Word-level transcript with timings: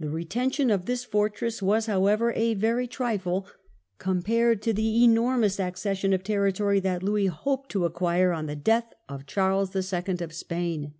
The 0.00 0.08
retention 0.08 0.70
of 0.70 0.86
this 0.86 1.04
fortress 1.04 1.60
was, 1.60 1.84
however, 1.84 2.32
a 2.32 2.54
very 2.54 2.86
trifle 2.86 3.46
compared 3.98 4.62
to 4.62 4.72
the 4.72 5.04
enormous 5.04 5.60
accession 5.60 6.14
of 6.14 6.24
territory 6.24 6.80
that 6.80 7.00
Spanish 7.00 7.10
Louis 7.10 7.26
hoped 7.26 7.68
to 7.72 7.84
acquire 7.84 8.32
on 8.32 8.46
the 8.46 8.56
death 8.56 8.94
of 9.06 9.20
Succession 9.20 9.26
Charles 9.34 9.76
II. 9.76 10.14
of 10.24 10.32
Spain. 10.32 10.94